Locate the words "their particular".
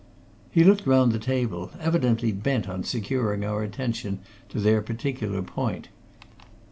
4.59-5.43